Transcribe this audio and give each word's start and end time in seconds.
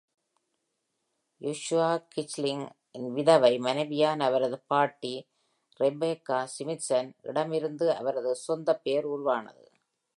Joshua 1.41 1.89
Hitchling 2.15 2.63
இன் 2.91 3.09
விதவை 3.11 3.59
மனைவியான 3.59 4.25
அவரது 4.25 4.59
பாட்டி 4.67 5.13
Rebecca 5.79 6.39
Smithson 6.55 7.05
இடமிருந்து 7.21 7.95
அவரது 7.95 8.35
சொந்த 8.35 8.79
பெயர் 8.79 9.03
உருவானது. 9.03 9.65